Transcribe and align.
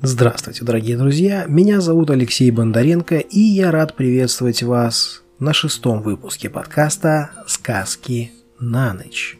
Здравствуйте, 0.00 0.64
дорогие 0.64 0.96
друзья, 0.96 1.46
меня 1.48 1.80
зовут 1.80 2.10
Алексей 2.10 2.52
Бондаренко, 2.52 3.18
и 3.18 3.40
я 3.40 3.72
рад 3.72 3.96
приветствовать 3.96 4.62
вас 4.62 5.24
на 5.40 5.52
шестом 5.52 6.02
выпуске 6.02 6.48
подкаста 6.48 7.32
«Сказки 7.48 8.30
на 8.60 8.94
ночь». 8.94 9.36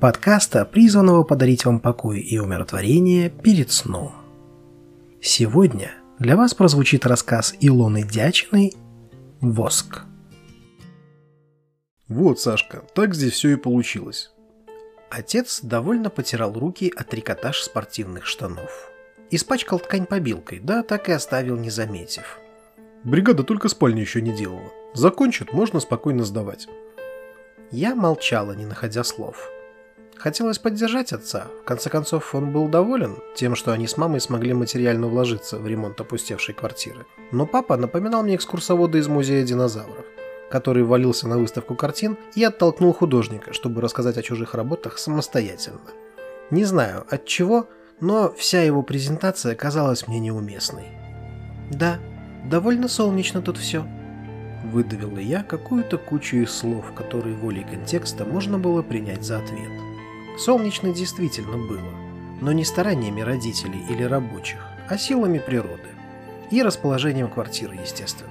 Подкаста, 0.00 0.64
призванного 0.64 1.22
подарить 1.22 1.64
вам 1.64 1.78
покой 1.78 2.18
и 2.18 2.40
умиротворение 2.40 3.30
перед 3.30 3.70
сном. 3.70 4.12
Сегодня 5.22 5.92
для 6.18 6.36
вас 6.36 6.54
прозвучит 6.54 7.06
рассказ 7.06 7.54
Илоны 7.60 8.02
Дячиной 8.02 8.74
«Воск». 9.40 10.00
Вот, 12.08 12.40
Сашка, 12.40 12.82
так 12.96 13.14
здесь 13.14 13.34
все 13.34 13.50
и 13.50 13.56
получилось. 13.56 14.32
Отец 15.08 15.60
довольно 15.62 16.10
потирал 16.10 16.52
руки 16.52 16.92
от 16.96 17.08
трикотаж 17.08 17.60
спортивных 17.62 18.26
штанов. 18.26 18.89
Испачкал 19.32 19.78
ткань 19.78 20.06
побилкой, 20.06 20.58
да 20.58 20.82
так 20.82 21.08
и 21.08 21.12
оставил, 21.12 21.56
не 21.56 21.70
заметив. 21.70 22.40
Бригада 23.04 23.44
только 23.44 23.68
спальню 23.68 24.00
еще 24.00 24.20
не 24.20 24.32
делала. 24.32 24.72
Закончит, 24.92 25.52
можно 25.52 25.78
спокойно 25.78 26.24
сдавать. 26.24 26.66
Я 27.70 27.94
молчала, 27.94 28.52
не 28.52 28.66
находя 28.66 29.04
слов. 29.04 29.48
Хотелось 30.16 30.58
поддержать 30.58 31.12
отца. 31.12 31.46
В 31.62 31.64
конце 31.64 31.88
концов, 31.88 32.34
он 32.34 32.52
был 32.52 32.68
доволен 32.68 33.18
тем, 33.36 33.54
что 33.54 33.72
они 33.72 33.86
с 33.86 33.96
мамой 33.96 34.20
смогли 34.20 34.52
материально 34.52 35.06
вложиться 35.06 35.58
в 35.58 35.66
ремонт 35.66 36.00
опустевшей 36.00 36.54
квартиры. 36.54 37.06
Но 37.30 37.46
папа 37.46 37.76
напоминал 37.76 38.24
мне 38.24 38.34
экскурсовода 38.34 38.98
из 38.98 39.06
музея 39.06 39.44
динозавров, 39.44 40.04
который 40.50 40.82
валился 40.82 41.28
на 41.28 41.38
выставку 41.38 41.76
картин 41.76 42.18
и 42.34 42.42
оттолкнул 42.42 42.92
художника, 42.92 43.52
чтобы 43.54 43.80
рассказать 43.80 44.18
о 44.18 44.22
чужих 44.22 44.54
работах 44.54 44.98
самостоятельно. 44.98 45.92
Не 46.50 46.64
знаю, 46.64 47.06
от 47.08 47.24
чего, 47.24 47.68
но 48.00 48.32
вся 48.36 48.62
его 48.62 48.82
презентация 48.82 49.54
казалась 49.54 50.08
мне 50.08 50.18
неуместной. 50.20 50.86
«Да, 51.70 51.98
довольно 52.44 52.88
солнечно 52.88 53.42
тут 53.42 53.58
все»,— 53.58 53.86
выдавила 54.64 55.18
я 55.18 55.42
какую-то 55.42 55.98
кучу 55.98 56.38
из 56.38 56.50
слов, 56.50 56.92
которые 56.94 57.36
волей 57.36 57.64
контекста 57.64 58.24
можно 58.24 58.58
было 58.58 58.82
принять 58.82 59.24
за 59.24 59.38
ответ. 59.38 59.70
Солнечно 60.38 60.92
действительно 60.92 61.58
было, 61.58 61.90
но 62.40 62.52
не 62.52 62.64
стараниями 62.64 63.20
родителей 63.20 63.84
или 63.88 64.02
рабочих, 64.02 64.60
а 64.88 64.96
силами 64.96 65.38
природы. 65.38 65.90
И 66.50 66.62
расположением 66.62 67.28
квартиры, 67.28 67.76
естественно. 67.76 68.30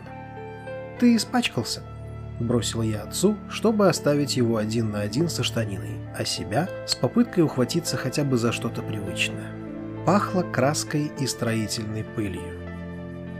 «Ты 0.99 1.15
испачкался?»– 1.15 1.83
бросила 2.39 2.81
я 2.81 3.03
отцу, 3.03 3.37
чтобы 3.49 3.87
оставить 3.87 4.35
его 4.35 4.57
один 4.57 4.91
на 4.91 5.01
один 5.01 5.29
со 5.29 5.43
штаниной, 5.43 5.99
а 6.17 6.25
себя 6.25 6.67
с 6.85 6.95
попыткой 6.95 7.43
ухватиться 7.43 7.95
хотя 7.95 8.23
бы 8.23 8.37
за 8.37 8.51
что-то 8.51 8.81
привычное. 8.81 9.58
Пахло 10.05 10.43
краской 10.43 11.11
и 11.19 11.27
строительной 11.27 12.03
пылью. 12.03 12.41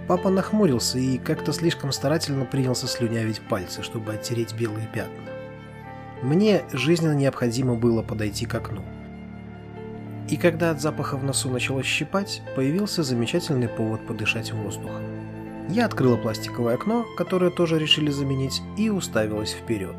Папа 0.07 0.29
нахмурился 0.29 0.99
и 0.99 1.17
как-то 1.17 1.53
слишком 1.53 1.91
старательно 1.91 2.45
принялся 2.45 2.87
слюнявить 2.87 3.41
пальцы, 3.41 3.81
чтобы 3.81 4.13
оттереть 4.13 4.53
белые 4.53 4.87
пятна. 4.93 5.29
Мне 6.21 6.63
жизненно 6.73 7.13
необходимо 7.13 7.75
было 7.75 8.01
подойти 8.01 8.45
к 8.45 8.55
окну. 8.55 8.83
И 10.29 10.35
когда 10.35 10.71
от 10.71 10.81
запаха 10.81 11.15
в 11.15 11.23
носу 11.23 11.49
начало 11.49 11.81
щипать, 11.81 12.41
появился 12.55 13.03
замечательный 13.03 13.69
повод 13.69 14.05
подышать 14.05 14.51
воздухом. 14.51 15.01
Я 15.69 15.85
открыла 15.85 16.17
пластиковое 16.17 16.75
окно, 16.75 17.05
которое 17.15 17.51
тоже 17.51 17.79
решили 17.79 18.09
заменить, 18.09 18.61
и 18.77 18.89
уставилась 18.89 19.53
вперед. 19.53 19.95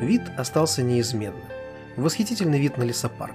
Вид 0.00 0.22
остался 0.36 0.82
неизменным. 0.82 1.44
Восхитительный 1.96 2.58
вид 2.58 2.76
на 2.76 2.82
лесопарк. 2.82 3.34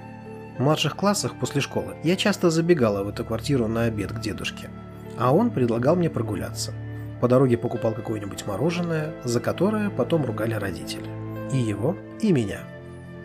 В 0.58 0.60
младших 0.60 0.96
классах 0.96 1.36
после 1.38 1.60
школы 1.60 1.94
я 2.02 2.16
часто 2.16 2.50
забегала 2.50 3.04
в 3.04 3.08
эту 3.08 3.24
квартиру 3.24 3.68
на 3.68 3.84
обед 3.84 4.10
к 4.10 4.20
дедушке, 4.20 4.68
а 5.16 5.32
он 5.32 5.50
предлагал 5.50 5.94
мне 5.94 6.10
прогуляться. 6.10 6.72
По 7.20 7.28
дороге 7.28 7.56
покупал 7.56 7.92
какое-нибудь 7.92 8.44
мороженое, 8.44 9.14
за 9.22 9.38
которое 9.38 9.88
потом 9.88 10.24
ругали 10.24 10.54
родители. 10.54 11.06
И 11.52 11.58
его, 11.58 11.96
и 12.20 12.32
меня. 12.32 12.58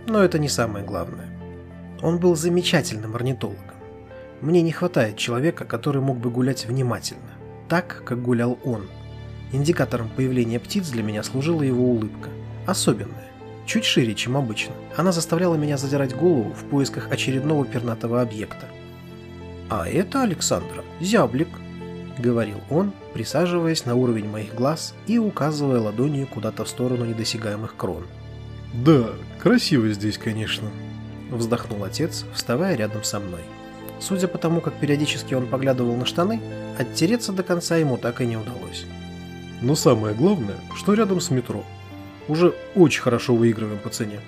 Но 0.05 0.23
это 0.23 0.37
не 0.37 0.47
самое 0.47 0.85
главное. 0.85 1.27
Он 2.03 2.19
был 2.19 2.35
замечательным 2.35 3.15
орнитологом. 3.15 3.77
Мне 4.41 4.61
не 4.61 4.71
хватает 4.71 5.17
человека, 5.17 5.65
который 5.65 6.03
мог 6.03 6.19
бы 6.19 6.29
гулять 6.29 6.67
внимательно, 6.67 7.31
так, 7.67 8.03
как 8.05 8.21
гулял 8.21 8.59
он. 8.63 8.85
Индикатором 9.51 10.09
появления 10.15 10.59
птиц 10.59 10.89
для 10.89 11.01
меня 11.01 11.23
служила 11.23 11.63
его 11.63 11.83
улыбка. 11.83 12.29
Особенная 12.67 13.32
чуть 13.65 13.85
шире, 13.85 14.13
чем 14.15 14.37
обычно. 14.37 14.73
Она 14.97 15.11
заставляла 15.11 15.55
меня 15.55 15.77
задирать 15.77 16.15
голову 16.15 16.53
в 16.53 16.63
поисках 16.65 17.11
очередного 17.11 17.65
пернатого 17.65 18.21
объекта. 18.21 18.67
«А 19.69 19.87
это, 19.87 20.23
Александра, 20.23 20.83
зяблик»,— 20.99 21.49
говорил 22.17 22.57
он, 22.69 22.91
присаживаясь 23.13 23.85
на 23.85 23.95
уровень 23.95 24.29
моих 24.29 24.53
глаз 24.53 24.93
и 25.07 25.17
указывая 25.17 25.79
ладонью 25.79 26.27
куда-то 26.27 26.65
в 26.65 26.69
сторону 26.69 27.05
недосягаемых 27.05 27.75
крон. 27.75 28.05
«Да, 28.73 29.05
красиво 29.41 29.89
здесь, 29.89 30.17
конечно»,— 30.17 30.69
вздохнул 31.31 31.83
отец, 31.83 32.25
вставая 32.33 32.75
рядом 32.75 33.03
со 33.03 33.19
мной. 33.19 33.41
Судя 33.99 34.27
по 34.27 34.37
тому, 34.37 34.59
как 34.61 34.73
периодически 34.73 35.33
он 35.33 35.47
поглядывал 35.47 35.95
на 35.95 36.05
штаны, 36.05 36.41
оттереться 36.77 37.31
до 37.31 37.41
конца 37.43 37.77
ему 37.77 37.97
так 37.97 38.19
и 38.21 38.25
не 38.25 38.35
удалось. 38.35 38.85
«Но 39.61 39.75
самое 39.75 40.13
главное, 40.13 40.57
что 40.75 40.93
рядом 40.93 41.21
с 41.21 41.29
метро», 41.29 41.63
уже 42.27 42.53
очень 42.75 43.01
хорошо 43.01 43.35
выигрываем 43.35 43.79
по 43.79 43.89
цене. 43.89 44.19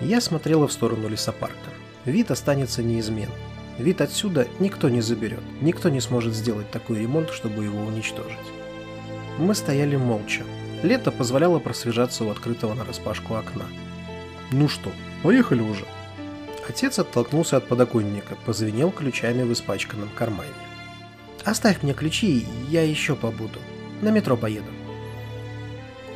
Я 0.00 0.20
смотрела 0.20 0.66
в 0.66 0.72
сторону 0.72 1.08
лесопарка. 1.08 1.56
Вид 2.04 2.30
останется 2.30 2.82
неизменным. 2.82 3.36
Вид 3.78 4.00
отсюда 4.00 4.48
никто 4.58 4.88
не 4.88 5.00
заберет. 5.00 5.42
Никто 5.60 5.88
не 5.88 6.00
сможет 6.00 6.34
сделать 6.34 6.70
такой 6.70 7.00
ремонт, 7.00 7.30
чтобы 7.30 7.64
его 7.64 7.80
уничтожить. 7.84 8.38
Мы 9.38 9.54
стояли 9.54 9.96
молча. 9.96 10.42
Лето 10.82 11.10
позволяло 11.10 11.58
просвежаться 11.58 12.24
у 12.24 12.30
открытого 12.30 12.74
нараспашку 12.74 13.34
окна. 13.34 13.66
«Ну 14.50 14.68
что, 14.68 14.90
поехали 15.22 15.60
уже?» 15.60 15.84
Отец 16.68 16.98
оттолкнулся 16.98 17.56
от 17.56 17.68
подоконника, 17.68 18.36
позвенел 18.46 18.90
ключами 18.90 19.42
в 19.42 19.52
испачканном 19.52 20.08
кармане. 20.14 20.50
«Оставь 21.44 21.82
мне 21.82 21.94
ключи, 21.94 22.46
я 22.68 22.82
еще 22.82 23.16
побуду. 23.16 23.58
На 24.02 24.10
метро 24.10 24.36
поеду». 24.36 24.70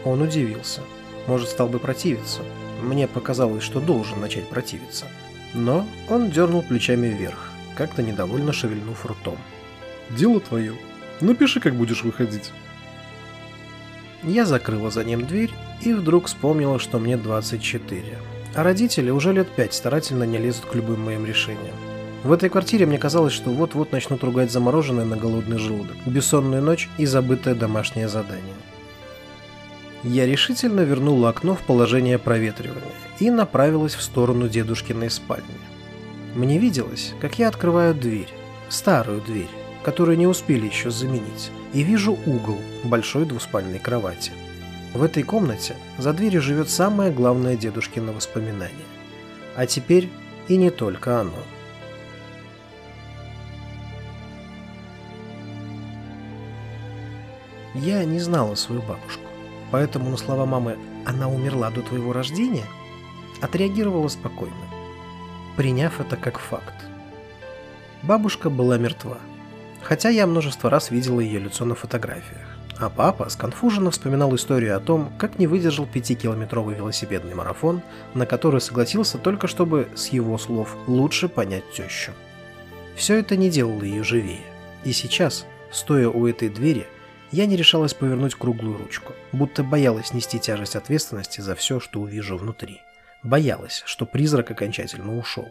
Он 0.04 0.22
удивился. 0.22 0.80
Может, 1.26 1.48
стал 1.48 1.68
бы 1.68 1.78
противиться. 1.78 2.42
Мне 2.82 3.08
показалось, 3.08 3.62
что 3.62 3.80
должен 3.80 4.20
начать 4.20 4.48
противиться. 4.48 5.06
Но 5.54 5.86
он 6.08 6.30
дернул 6.30 6.62
плечами 6.62 7.06
вверх, 7.06 7.50
как-то 7.76 8.02
недовольно 8.02 8.52
шевельнув 8.52 9.06
ртом. 9.06 9.38
«Дело 10.10 10.40
твое. 10.40 10.74
Напиши, 11.20 11.60
как 11.60 11.74
будешь 11.74 12.02
выходить». 12.02 12.52
Я 14.22 14.46
закрыла 14.46 14.90
за 14.90 15.04
ним 15.04 15.26
дверь 15.26 15.50
и 15.82 15.92
вдруг 15.92 16.26
вспомнила, 16.26 16.78
что 16.78 16.98
мне 16.98 17.16
24. 17.16 18.18
А 18.54 18.62
родители 18.62 19.10
уже 19.10 19.32
лет 19.32 19.48
пять 19.48 19.74
старательно 19.74 20.24
не 20.24 20.38
лезут 20.38 20.66
к 20.66 20.74
любым 20.74 21.02
моим 21.02 21.26
решениям. 21.26 21.74
В 22.22 22.32
этой 22.32 22.48
квартире 22.48 22.86
мне 22.86 22.98
казалось, 22.98 23.34
что 23.34 23.50
вот-вот 23.50 23.92
начнут 23.92 24.24
ругать 24.24 24.50
замороженное 24.50 25.04
на 25.04 25.16
голодный 25.16 25.58
желудок, 25.58 25.96
бессонную 26.06 26.62
ночь 26.62 26.88
и 26.96 27.04
забытое 27.04 27.54
домашнее 27.54 28.08
задание. 28.08 28.54
Я 30.04 30.26
решительно 30.26 30.80
вернула 30.82 31.30
окно 31.30 31.54
в 31.54 31.62
положение 31.62 32.18
проветривания 32.18 32.82
и 33.20 33.30
направилась 33.30 33.94
в 33.94 34.02
сторону 34.02 34.50
дедушкиной 34.50 35.10
спальни. 35.10 35.46
Мне 36.34 36.58
виделось, 36.58 37.14
как 37.22 37.38
я 37.38 37.48
открываю 37.48 37.94
дверь, 37.94 38.28
старую 38.68 39.22
дверь, 39.22 39.48
которую 39.82 40.18
не 40.18 40.26
успели 40.26 40.66
еще 40.66 40.90
заменить, 40.90 41.50
и 41.72 41.82
вижу 41.82 42.18
угол 42.26 42.58
большой 42.82 43.24
двуспальной 43.24 43.78
кровати. 43.78 44.32
В 44.92 45.02
этой 45.02 45.22
комнате 45.22 45.74
за 45.96 46.12
дверью 46.12 46.42
живет 46.42 46.68
самое 46.68 47.10
главное 47.10 47.56
дедушкино 47.56 48.12
воспоминание. 48.12 48.86
А 49.56 49.64
теперь 49.64 50.10
и 50.48 50.58
не 50.58 50.70
только 50.70 51.20
оно. 51.20 51.32
Я 57.74 58.04
не 58.04 58.20
знала 58.20 58.54
свою 58.54 58.82
бабушку. 58.82 59.33
Поэтому 59.74 60.08
на 60.08 60.16
слова 60.16 60.46
мамы 60.46 60.78
«она 61.04 61.28
умерла 61.28 61.68
до 61.68 61.82
твоего 61.82 62.12
рождения» 62.12 62.62
отреагировала 63.40 64.06
спокойно, 64.06 64.54
приняв 65.56 66.00
это 66.00 66.16
как 66.16 66.38
факт. 66.38 66.76
Бабушка 68.04 68.50
была 68.50 68.78
мертва, 68.78 69.18
хотя 69.82 70.10
я 70.10 70.28
множество 70.28 70.70
раз 70.70 70.92
видела 70.92 71.18
ее 71.18 71.40
лицо 71.40 71.64
на 71.64 71.74
фотографиях. 71.74 72.56
А 72.78 72.88
папа 72.88 73.28
сконфуженно 73.28 73.90
вспоминал 73.90 74.32
историю 74.36 74.76
о 74.76 74.80
том, 74.80 75.12
как 75.18 75.40
не 75.40 75.48
выдержал 75.48 75.86
пятикилометровый 75.86 76.76
велосипедный 76.76 77.34
марафон, 77.34 77.82
на 78.14 78.26
который 78.26 78.60
согласился 78.60 79.18
только 79.18 79.48
чтобы, 79.48 79.88
с 79.96 80.06
его 80.10 80.38
слов, 80.38 80.76
лучше 80.86 81.28
понять 81.28 81.68
тещу. 81.72 82.12
Все 82.94 83.18
это 83.18 83.36
не 83.36 83.50
делало 83.50 83.82
ее 83.82 84.04
живее. 84.04 84.46
И 84.84 84.92
сейчас, 84.92 85.46
стоя 85.72 86.08
у 86.08 86.28
этой 86.28 86.48
двери, 86.48 86.86
я 87.30 87.46
не 87.46 87.56
решалась 87.56 87.94
повернуть 87.94 88.34
круглую 88.34 88.78
ручку, 88.78 89.12
будто 89.32 89.62
боялась 89.62 90.12
нести 90.12 90.38
тяжесть 90.38 90.76
ответственности 90.76 91.40
за 91.40 91.54
все, 91.54 91.80
что 91.80 92.00
увижу 92.00 92.36
внутри. 92.36 92.80
Боялась, 93.22 93.82
что 93.86 94.06
призрак 94.06 94.50
окончательно 94.50 95.16
ушел. 95.16 95.50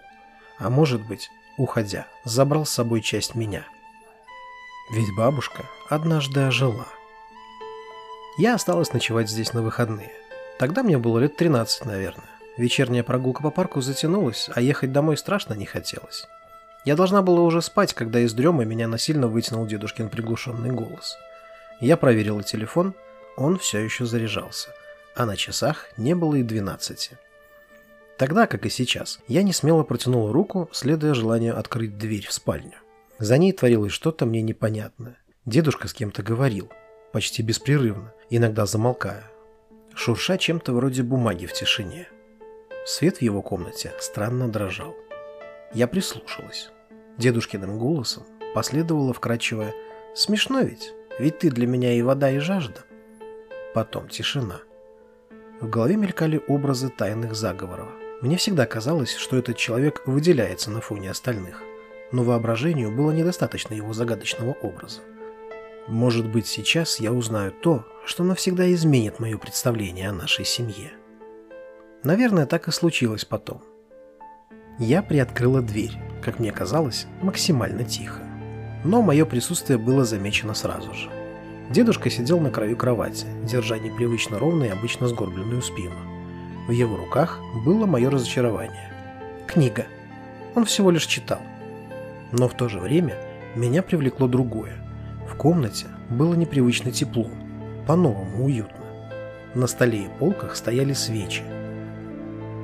А 0.60 0.70
может 0.70 1.06
быть, 1.06 1.30
уходя, 1.58 2.06
забрал 2.24 2.66
с 2.66 2.72
собой 2.72 3.02
часть 3.02 3.36
меня. 3.36 3.66
Ведь 4.92 5.16
бабушка 5.16 5.64
однажды 5.90 6.42
ожила. 6.42 6.88
Я 8.38 8.56
осталась 8.56 8.94
ночевать 8.94 9.30
здесь 9.30 9.54
на 9.54 9.62
выходные. 9.62 10.12
Тогда 10.60 10.84
мне 10.84 10.98
было 10.98 11.20
лет 11.20 11.36
13, 11.36 11.86
наверное. 11.86 12.25
Вечерняя 12.58 13.04
прогулка 13.04 13.42
по 13.42 13.50
парку 13.50 13.81
затянулась, 13.81 14.50
а 14.54 14.62
ехать 14.62 14.92
домой 14.92 15.18
страшно 15.18 15.54
не 15.54 15.66
хотелось. 15.66 16.28
Я 16.86 16.96
должна 16.96 17.22
была 17.22 17.42
уже 17.42 17.62
спать, 17.62 17.94
когда 17.94 18.20
из 18.20 18.34
дремы 18.34 18.66
меня 18.66 18.88
насильно 18.88 19.28
вытянул 19.28 19.66
дедушкин 19.66 20.10
приглушенный 20.10 20.72
голос. 20.72 21.18
Я 21.83 21.97
проверила 21.97 22.41
телефон, 22.44 22.94
он 23.35 23.57
все 23.57 23.80
еще 23.80 24.06
заряжался, 24.06 24.69
а 25.18 25.25
на 25.25 25.35
часах 25.35 25.89
не 25.97 26.15
было 26.15 26.35
и 26.35 26.41
12. 26.41 27.12
Тогда, 28.18 28.47
как 28.47 28.65
и 28.65 28.69
сейчас, 28.69 29.19
я 29.27 29.44
не 29.44 29.51
смело 29.51 29.83
протянула 29.83 30.31
руку, 30.31 30.69
следуя 30.71 31.13
желанию 31.13 31.59
открыть 31.59 31.97
дверь 31.97 32.25
в 32.25 32.31
спальню. 32.31 32.77
За 33.19 33.38
ней 33.38 33.51
творилось 33.51 33.91
что-то 33.91 34.25
мне 34.25 34.41
непонятное. 34.41 35.18
Дедушка 35.45 35.89
с 35.89 35.94
кем-то 35.94 36.24
говорил, 36.24 36.71
почти 37.12 37.44
беспрерывно, 37.44 38.13
иногда 38.29 38.65
замолкая, 38.65 39.29
шурша 39.94 40.38
чем-то 40.38 40.71
вроде 40.71 41.03
бумаги 41.03 41.47
в 41.47 41.51
тишине. 41.51 42.07
Свет 42.86 43.18
в 43.18 43.21
его 43.21 43.41
комнате 43.41 43.91
странно 44.00 44.47
дрожал. 44.47 44.95
Я 45.74 45.89
прислушалась. 45.89 46.69
Дедушкиным 47.18 47.77
голосом 47.77 48.24
последовало 48.56 49.12
вкрадчивое 49.12 49.74
«Смешно 50.15 50.62
ведь, 50.62 50.94
ведь 51.19 51.39
ты 51.39 51.50
для 51.50 51.68
меня 51.68 51.94
и 51.94 52.01
вода, 52.01 52.30
и 52.31 52.39
жажда». 52.39 52.81
Потом 53.74 54.07
тишина. 54.07 54.62
В 55.62 55.69
голове 55.69 55.95
мелькали 55.95 56.42
образы 56.48 56.89
тайных 56.89 57.36
заговоров. 57.36 57.88
Мне 58.21 58.38
всегда 58.38 58.65
казалось, 58.65 59.15
что 59.15 59.38
этот 59.38 59.57
человек 59.57 60.01
выделяется 60.06 60.71
на 60.71 60.81
фоне 60.81 61.12
остальных, 61.12 61.62
но 62.12 62.24
воображению 62.24 62.92
было 62.95 63.12
недостаточно 63.12 63.74
его 63.74 63.94
загадочного 63.94 64.54
образа. 64.62 65.01
Может 65.88 66.31
быть, 66.31 66.48
сейчас 66.48 67.00
я 67.00 67.12
узнаю 67.12 67.51
то, 67.51 67.86
что 68.06 68.24
навсегда 68.24 68.71
изменит 68.74 69.19
мое 69.19 69.38
представление 69.38 70.10
о 70.10 70.13
нашей 70.13 70.45
семье. 70.45 70.92
Наверное, 72.04 72.45
так 72.45 72.68
и 72.68 72.71
случилось 72.71 73.25
потом. 73.25 73.62
Я 74.80 75.04
приоткрыла 75.04 75.62
дверь, 75.62 75.98
как 76.21 76.39
мне 76.39 76.51
казалось, 76.51 77.07
максимально 77.21 77.83
тихо. 77.83 78.23
Но 78.83 79.01
мое 79.01 79.25
присутствие 79.25 79.77
было 79.77 80.03
замечено 80.06 80.53
сразу 80.53 80.94
же. 80.94 81.09
Дедушка 81.69 82.09
сидел 82.09 82.39
на 82.39 82.51
краю 82.51 82.75
кровати, 82.75 83.25
держа 83.44 83.77
непривычно 83.77 84.38
ровную 84.39 84.69
и 84.69 84.74
обычно 84.74 85.07
сгорбленную 85.07 85.62
спину. 85.62 85.95
В 86.68 86.71
его 86.71 86.97
руках 86.97 87.39
было 87.65 87.85
мое 87.85 88.09
разочарование. 88.09 88.91
Книга. 89.47 89.85
Он 90.56 90.65
всего 90.65 90.91
лишь 90.91 91.06
читал. 91.06 91.39
Но 92.31 92.47
в 92.47 92.56
то 92.56 92.68
же 92.68 92.80
время 92.80 93.15
меня 93.56 93.81
привлекло 93.81 94.27
другое. 94.27 94.74
В 95.27 95.36
комнате 95.36 95.88
было 96.09 96.36
непривычно 96.36 96.91
тепло, 96.91 97.29
по-новому 97.88 98.45
уютно. 98.45 98.83
На 99.56 99.68
столе 99.68 100.03
и 100.03 100.09
полках 100.19 100.56
стояли 100.56 100.94
свечи, 100.94 101.44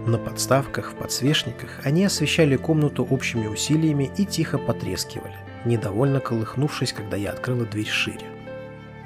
на 0.05 0.17
подставках, 0.17 0.91
в 0.91 0.95
подсвечниках 0.95 1.81
они 1.83 2.05
освещали 2.05 2.55
комнату 2.55 3.05
общими 3.07 3.47
усилиями 3.47 4.09
и 4.17 4.25
тихо 4.25 4.57
потрескивали, 4.57 5.35
недовольно 5.65 6.19
колыхнувшись, 6.19 6.93
когда 6.93 7.17
я 7.17 7.31
открыла 7.31 7.65
дверь 7.65 7.87
шире. 7.87 8.25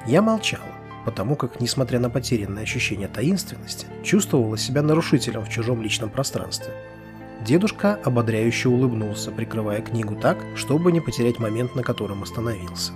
Я 0.06 0.22
молчала, 0.22 0.64
потому 1.06 1.36
как, 1.36 1.60
несмотря 1.60 2.00
на 2.00 2.10
потерянное 2.10 2.64
ощущение 2.64 3.08
таинственности, 3.08 3.88
чувствовала 4.04 4.58
себя 4.58 4.82
нарушителем 4.82 5.44
в 5.44 5.50
чужом 5.50 5.82
личном 5.82 6.10
пространстве. 6.10 6.74
Дедушка 7.42 8.00
ободряюще 8.04 8.70
улыбнулся, 8.70 9.32
прикрывая 9.32 9.82
книгу 9.82 10.16
так, 10.16 10.38
чтобы 10.56 10.92
не 10.92 11.02
потерять 11.02 11.40
момент, 11.40 11.76
на 11.76 11.84
котором 11.84 12.24
остановился. 12.24 12.94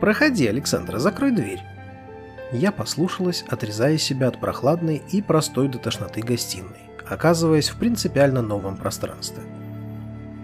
«Проходи, 0.00 0.46
Александра, 0.46 0.98
закрой 0.98 1.32
дверь». 1.32 1.60
Я 2.52 2.72
послушалась, 2.72 3.44
отрезая 3.48 3.98
себя 3.98 4.28
от 4.28 4.40
прохладной 4.40 5.02
и 5.10 5.22
простой 5.22 5.68
до 5.68 5.78
тошноты 5.78 6.20
гостиной 6.20 6.90
оказываясь 7.10 7.68
в 7.68 7.76
принципиально 7.76 8.40
новом 8.40 8.76
пространстве. 8.76 9.42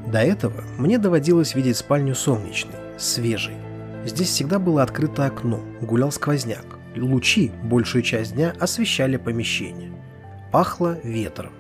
До 0.06 0.18
этого 0.18 0.64
мне 0.78 0.98
доводилось 0.98 1.54
видеть 1.54 1.76
спальню 1.76 2.14
солнечной, 2.14 2.76
свежей. 2.98 3.56
Здесь 4.04 4.28
всегда 4.28 4.58
было 4.58 4.82
открыто 4.82 5.26
окно, 5.26 5.60
гулял 5.80 6.12
сквозняк. 6.12 6.64
Лучи 6.96 7.50
большую 7.62 8.02
часть 8.02 8.34
дня 8.34 8.54
освещали 8.58 9.16
помещение. 9.16 9.92
Пахло 10.52 10.98
ветром. 11.02 11.52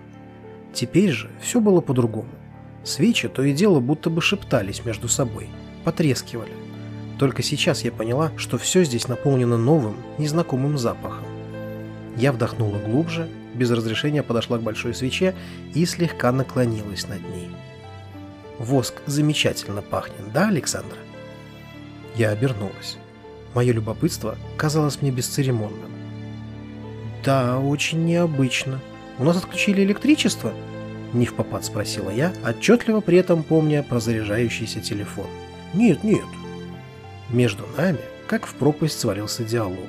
Теперь 0.72 1.10
же 1.10 1.30
все 1.40 1.60
было 1.60 1.80
по-другому. 1.80 2.30
Свечи 2.84 3.28
то 3.28 3.42
и 3.42 3.52
дело 3.52 3.80
будто 3.80 4.10
бы 4.10 4.20
шептались 4.20 4.84
между 4.84 5.08
собой, 5.08 5.48
потрескивали. 5.84 6.52
Только 7.18 7.42
сейчас 7.42 7.82
я 7.82 7.90
поняла, 7.90 8.30
что 8.36 8.58
все 8.58 8.84
здесь 8.84 9.08
наполнено 9.08 9.56
новым, 9.56 9.96
незнакомым 10.18 10.78
запахом. 10.78 11.24
Я 12.16 12.32
вдохнула 12.32 12.78
глубже 12.78 13.28
без 13.56 13.70
разрешения 13.70 14.22
подошла 14.22 14.58
к 14.58 14.62
большой 14.62 14.94
свече 14.94 15.34
и 15.74 15.84
слегка 15.86 16.30
наклонилась 16.30 17.08
над 17.08 17.22
ней. 17.22 17.48
«Воск 18.58 19.02
замечательно 19.06 19.82
пахнет, 19.82 20.32
да, 20.32 20.48
Александра?» 20.48 20.98
Я 22.14 22.30
обернулась. 22.30 22.96
Мое 23.54 23.72
любопытство 23.72 24.36
казалось 24.56 25.02
мне 25.02 25.10
бесцеремонным. 25.10 25.90
«Да, 27.24 27.58
очень 27.58 28.04
необычно. 28.04 28.80
У 29.18 29.24
нас 29.24 29.36
отключили 29.36 29.82
электричество?» 29.82 30.52
Не 31.12 31.26
в 31.26 31.34
попад 31.34 31.64
спросила 31.64 32.10
я, 32.10 32.32
отчетливо 32.46 33.00
при 33.00 33.18
этом 33.18 33.42
помня 33.42 33.82
про 33.82 34.00
заряжающийся 34.00 34.80
телефон. 34.80 35.26
«Нет, 35.72 36.04
нет». 36.04 36.26
Между 37.30 37.64
нами, 37.76 38.00
как 38.26 38.46
в 38.46 38.54
пропасть, 38.54 38.98
свалился 38.98 39.44
диалог. 39.44 39.88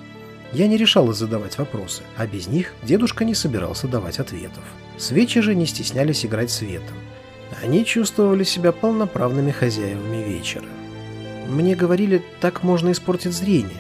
Я 0.54 0.68
не 0.68 0.78
решалась 0.78 1.18
задавать 1.18 1.58
вопросы, 1.58 2.04
а 2.16 2.26
без 2.26 2.48
них 2.48 2.74
дедушка 2.84 3.26
не 3.26 3.36
собирался 3.36 3.88
давать 3.88 4.20
ответов. 4.20 4.64
Свечи 4.98 5.42
же 5.42 5.56
не 5.56 5.66
стеснялись 5.66 6.26
играть 6.26 6.50
светом. 6.50 6.96
Они 7.64 7.86
чувствовали 7.86 8.44
себя 8.44 8.72
полноправными 8.72 9.52
хозяевами 9.52 10.24
вечера. 10.24 10.66
Мне 11.48 11.76
говорили, 11.76 12.24
так 12.42 12.64
можно 12.64 12.92
испортить 12.92 13.34
зрение. 13.34 13.78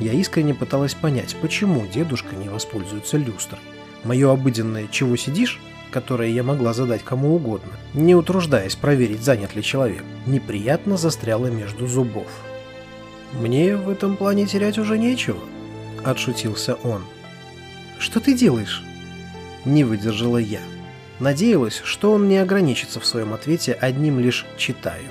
Я 0.00 0.12
искренне 0.12 0.54
пыталась 0.54 0.94
понять, 0.94 1.36
почему 1.40 1.86
дедушка 1.86 2.36
не 2.36 2.48
воспользуется 2.48 3.16
люстрой. 3.16 3.60
Мое 4.04 4.30
обыденное 4.32 4.86
«чего 4.90 5.16
сидишь?» 5.16 5.60
которое 5.92 6.28
я 6.28 6.42
могла 6.42 6.74
задать 6.74 7.02
кому 7.04 7.34
угодно, 7.36 7.72
не 7.94 8.14
утруждаясь 8.14 8.74
проверить, 8.74 9.22
занят 9.22 9.54
ли 9.54 9.62
человек, 9.62 10.02
неприятно 10.26 10.98
застряло 10.98 11.46
между 11.46 11.86
зубов. 11.86 12.26
Мне 13.32 13.76
в 13.76 13.88
этом 13.88 14.16
плане 14.16 14.46
терять 14.46 14.78
уже 14.78 14.98
нечего 14.98 15.38
отшутился 16.06 16.74
он. 16.82 17.04
«Что 17.98 18.20
ты 18.20 18.34
делаешь?» 18.34 18.82
Не 19.64 19.84
выдержала 19.84 20.38
я. 20.38 20.60
Надеялась, 21.20 21.80
что 21.82 22.12
он 22.12 22.28
не 22.28 22.38
ограничится 22.38 23.00
в 23.00 23.06
своем 23.06 23.32
ответе 23.32 23.72
одним 23.72 24.20
лишь 24.20 24.44
«читаю». 24.56 25.08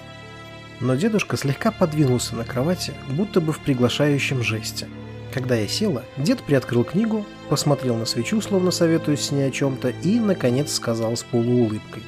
Но 0.79 0.95
дедушка 0.95 1.37
слегка 1.37 1.71
подвинулся 1.71 2.35
на 2.35 2.43
кровати, 2.43 2.93
будто 3.09 3.41
бы 3.41 3.53
в 3.53 3.59
приглашающем 3.59 4.43
жесте. 4.43 4.87
Когда 5.33 5.55
я 5.55 5.67
села, 5.67 6.03
дед 6.17 6.43
приоткрыл 6.43 6.83
книгу, 6.83 7.25
посмотрел 7.49 7.95
на 7.95 8.05
свечу, 8.05 8.39
словно 8.41 8.71
советуясь 8.71 9.21
с 9.21 9.31
ней 9.31 9.47
о 9.47 9.51
чем-то, 9.51 9.89
и, 9.89 10.19
наконец, 10.19 10.73
сказал 10.73 11.15
с 11.15 11.23
полуулыбкой. 11.23 12.03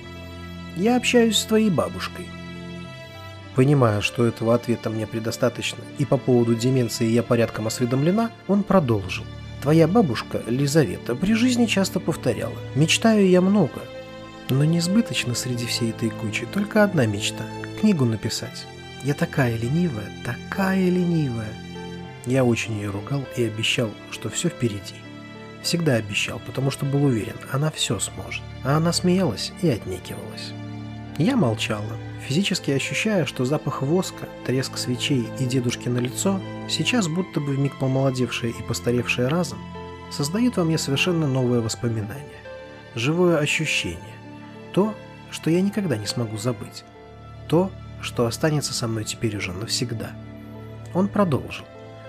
«Я 0.75 0.97
общаюсь 0.97 1.37
с 1.37 1.45
твоей 1.45 1.69
бабушкой. 1.69 2.25
Понимая, 3.57 4.01
что 4.01 4.23
этого 4.27 4.53
ответа 4.53 4.91
мне 4.91 5.07
предостаточно, 5.07 5.83
и 5.97 6.05
по 6.05 6.17
поводу 6.17 6.53
деменции 6.53 7.07
я 7.07 7.23
порядком 7.23 7.65
осведомлена, 7.65 8.29
он 8.47 8.61
продолжил. 8.61 9.25
Твоя 9.61 9.87
бабушка, 9.87 10.41
Лизавета, 10.47 11.15
при 11.15 11.33
жизни 11.33 11.65
часто 11.65 11.99
повторяла 11.99 12.57
«Мечтаю 12.75 13.27
я 13.27 13.41
много». 13.41 13.81
Но 14.49 14.63
несбыточно 14.63 15.35
среди 15.35 15.65
всей 15.65 15.89
этой 15.89 16.09
кучи 16.09 16.45
только 16.45 16.83
одна 16.83 17.05
мечта– 17.05 17.43
книгу 17.81 18.05
написать. 18.05 18.65
Я 19.03 19.13
такая 19.13 19.57
ленивая, 19.57 20.09
такая 20.23 20.89
ленивая. 20.89 21.53
Я 22.25 22.45
очень 22.45 22.77
ее 22.77 22.89
ругал 22.89 23.25
и 23.35 23.43
обещал, 23.43 23.89
что 24.11 24.29
все 24.29 24.49
впереди. 24.49 24.95
Всегда 25.63 25.95
обещал, 25.95 26.39
потому 26.45 26.71
что 26.71 26.85
был 26.85 27.03
уверен, 27.03 27.35
она 27.51 27.71
все 27.71 27.99
сможет. 27.99 28.43
А 28.63 28.77
она 28.77 28.93
смеялась 28.93 29.51
и 29.61 29.69
отнекивалась. 29.69 30.53
Я 31.17 31.35
молчала, 31.35 31.97
физически 32.25 32.71
ощущая, 32.71 33.25
что 33.25 33.45
запах 33.45 33.81
воска, 33.81 34.27
треск 34.45 34.77
свечей 34.77 35.27
и 35.39 35.45
дедушкино 35.45 35.99
лицо, 35.99 36.39
сейчас 36.69 37.07
будто 37.07 37.39
бы 37.39 37.53
вмиг 37.53 37.77
помолодевшее 37.79 38.53
и 38.53 38.63
постаревшее 38.63 39.27
разом, 39.27 39.59
создают 40.11 40.57
во 40.57 40.63
мне 40.63 40.77
совершенно 40.77 41.27
новое 41.27 41.61
воспоминание, 41.61 42.41
живое 42.95 43.37
ощущение, 43.37 43.99
то, 44.73 44.93
что 45.31 45.49
я 45.49 45.61
никогда 45.61 45.97
не 45.97 46.05
смогу 46.05 46.37
забыть, 46.37 46.83
то, 47.47 47.71
что 48.01 48.25
останется 48.25 48.73
со 48.73 48.87
мной 48.87 49.03
теперь 49.03 49.35
уже 49.37 49.51
навсегда. 49.51 50.11
Он 50.93 51.07
продолжил. 51.07 51.65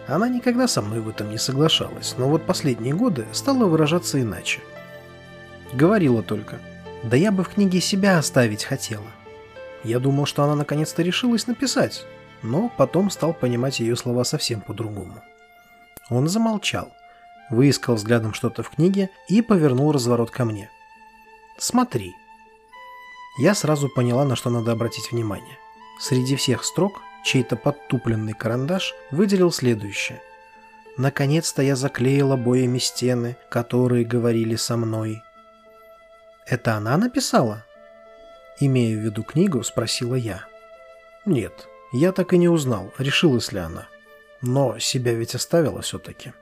Она 0.06 0.28
никогда 0.28 0.68
со 0.68 0.80
мной 0.80 1.00
в 1.00 1.08
этом 1.08 1.30
не 1.30 1.38
соглашалась, 1.38 2.14
но 2.16 2.28
вот 2.28 2.46
последние 2.46 2.94
годы 2.94 3.26
стала 3.32 3.66
выражаться 3.66 4.20
иначе. 4.20 4.60
Говорила 5.74 6.22
только– 6.22 6.58
да 7.02 7.16
я 7.16 7.30
бы 7.30 7.44
в 7.44 7.50
книге 7.50 7.80
себя 7.80 8.18
оставить 8.18 8.64
хотела. 8.64 9.06
Я 9.84 9.98
думал, 10.00 10.26
что 10.26 10.42
она 10.42 10.54
наконец-то 10.54 11.02
решилась 11.02 11.46
написать. 11.46 12.04
но 12.42 12.70
потом 12.76 13.10
стал 13.10 13.34
понимать 13.34 13.80
ее 13.80 13.96
слова 13.96 14.22
совсем 14.24 14.60
по-другому. 14.60 15.22
Он 16.08 16.28
замолчал, 16.28 16.92
выискал 17.50 17.96
взглядом 17.96 18.32
что-то 18.32 18.62
в 18.62 18.70
книге 18.70 19.10
и 19.28 19.42
повернул 19.42 19.92
разворот 19.92 20.30
ко 20.30 20.44
мне. 20.44 20.70
«Смотри». 21.58 22.14
Я 23.40 23.54
сразу 23.54 23.88
поняла, 23.88 24.24
на 24.24 24.36
что 24.36 24.50
надо 24.50 24.72
обратить 24.72 25.12
внимание. 25.12 25.58
Среди 26.00 26.36
всех 26.36 26.64
строк 26.64 27.00
чей-то 27.24 27.56
подтупленный 27.56 28.32
карандаш 28.32 28.94
выделил 29.10 29.50
следующее. 29.52 30.22
«Наконец-то 30.96 31.62
я 31.62 31.76
заклеила 31.76 32.34
обоями 32.34 32.78
стены, 32.78 33.36
которые 33.50 34.04
говорили 34.04 34.56
со 34.56 34.76
мной». 34.76 35.22
«Это 36.46 36.74
она 36.74 36.96
написала?» 36.96 37.64
Имея 38.60 38.96
в 38.96 39.00
виду 39.00 39.22
книгу, 39.22 39.62
спросила 39.62 40.14
я. 40.14 40.46
«Нет, 41.24 41.68
я 41.92 42.12
так 42.12 42.32
и 42.32 42.38
не 42.38 42.48
узнал, 42.48 42.92
решилась 42.98 43.52
ли 43.52 43.58
она. 43.58 43.88
Но 44.42 44.78
себя 44.78 45.14
ведь 45.14 45.34
оставила 45.34 45.82
все-таки». 45.82 46.32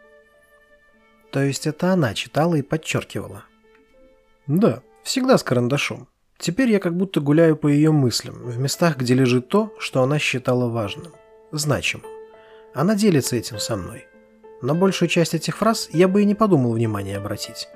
То 1.30 1.42
есть 1.42 1.66
это 1.66 1.92
она 1.92 2.14
читала 2.14 2.54
и 2.54 2.62
подчеркивала? 2.62 3.44
Да, 4.46 4.82
всегда 5.02 5.37
с 5.37 5.42
карандашом. 5.42 6.08
Теперь 6.38 6.70
я 6.70 6.78
как 6.78 6.96
будто 6.96 7.20
гуляю 7.20 7.56
по 7.56 7.68
ее 7.68 7.92
мыслям, 7.92 8.37
в 8.37 8.58
местах, 8.58 8.96
где 8.96 9.14
лежит 9.14 9.49
то, 9.49 9.75
что 9.78 10.02
она 10.02 10.18
считала 10.18 10.68
важным, 10.68 11.12
значимым. 11.50 12.06
Она 12.75 12.94
делится 12.94 13.37
этим 13.37 13.58
со 13.58 13.76
мной. 13.76 14.06
На 14.62 14.75
большую 14.75 15.08
часть 15.08 15.35
этих 15.35 15.58
фраз 15.58 15.88
я 15.92 16.08
бы 16.08 16.23
и 16.23 16.25
не 16.25 16.35
подумал 16.35 16.73
внимания 16.73 17.16
обратить. 17.16 17.68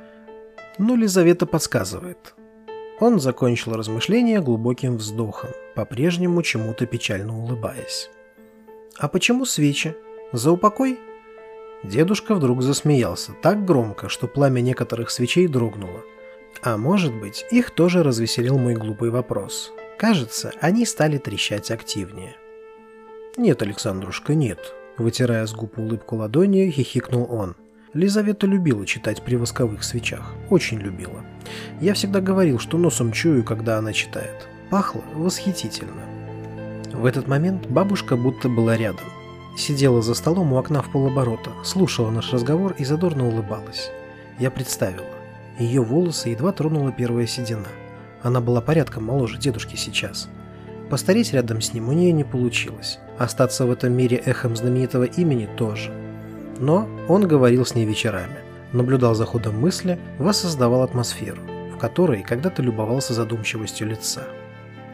Но 0.79 0.95
Лизавета 0.95 1.47
подсказывает. 1.47 2.35
Он 3.01 3.19
закончил 3.19 3.73
размышление 3.73 4.41
глубоким 4.41 4.99
вздохом, 4.99 5.51
по-прежнему 5.75 6.43
чему-то 6.43 6.85
печально 6.85 7.37
улыбаясь. 7.37 8.11
«А 8.99 9.09
почему 9.09 9.47
свечи? 9.47 9.95
За 10.33 10.53
упокой?» 10.53 10.99
Дедушка 11.83 12.35
вдруг 12.35 12.63
засмеялся 12.63 13.33
так 13.41 13.65
громко, 13.65 14.11
что 14.11 14.27
пламя 14.27 14.61
некоторых 14.61 15.11
свечей 15.11 15.49
дрогнуло. 15.49 16.03
А 16.63 16.77
может 16.77 17.15
быть, 17.15 17.47
их 17.51 17.71
тоже 17.71 18.03
развеселил 18.03 18.59
мой 18.59 18.75
глупый 18.75 19.09
вопрос. 19.09 19.73
Кажется, 19.99 20.53
они 20.61 20.85
стали 20.85 21.17
трещать 21.17 21.71
активнее. 21.71 22.37
«Нет, 23.39 23.63
Александрушка, 23.63 24.35
нет»,– 24.35 24.75
вытирая 24.99 25.47
с 25.47 25.55
губ 25.55 25.79
улыбку 25.79 26.17
ладонью, 26.17 26.71
хихикнул 26.71 27.27
он. 27.33 27.57
Лизавета 27.93 28.47
любила 28.47 28.87
читать 28.87 29.23
при 29.23 29.35
восковых 29.35 29.83
свечах. 29.83 30.35
Очень 30.49 30.79
любила. 30.79 31.25
Я 31.81 31.95
всегда 31.95 32.21
говорил, 32.21 32.61
что 32.61 32.79
носом 32.79 33.11
чую, 33.11 33.43
когда 33.43 33.79
она 33.79 33.93
читает. 33.93 34.49
Пахло 34.71 35.03
восхитительно. 35.15 36.03
В 36.93 37.05
этот 37.05 37.27
момент 37.27 37.67
бабушка 37.67 38.17
будто 38.17 38.49
была 38.49 38.77
рядом. 38.77 39.07
Сидела 39.57 40.03
за 40.03 40.15
столом 40.15 40.53
у 40.53 40.59
окна 40.59 40.83
в 40.83 40.93
полоборота, 40.93 41.51
слушала 41.65 42.13
наш 42.13 42.33
разговор 42.33 42.77
и 42.79 42.85
задорно 42.85 43.27
улыбалась. 43.27 43.91
Я 44.39 44.53
представила. 44.53 45.07
Ее 45.59 45.83
волосы 45.83 46.29
едва 46.29 46.53
тронула 46.53 46.93
первая 46.93 47.27
седина. 47.27 47.67
Она 48.23 48.41
была 48.41 48.61
порядком 48.61 49.05
моложе 49.05 49.37
дедушки 49.37 49.75
сейчас. 49.75 50.29
Постареть 50.91 51.33
рядом 51.33 51.61
с 51.61 51.75
ним 51.75 51.89
у 51.89 51.93
нее 51.93 52.13
не 52.13 52.23
получилось. 52.23 53.01
Остаться 53.19 53.67
в 53.67 53.73
этом 53.73 53.93
мире 53.93 54.17
эхом 54.17 54.55
знаменитого 54.55 55.05
имени 55.05 55.49
тоже. 55.57 55.93
Но 56.61 56.89
он 57.09 57.27
говорил 57.27 57.67
с 57.67 57.75
ней 57.75 57.85
вечерами, 57.85 58.37
наблюдал 58.73 59.17
за 59.17 59.27
ходом 59.27 59.61
мысли, 59.61 59.99
воссоздавал 60.19 60.83
атмосферу, 60.83 61.43
в 61.75 61.79
которой 61.79 62.23
когда-то 62.23 62.63
любовался 62.63 63.15
задумчивостью 63.15 63.89
лица. 63.89 64.23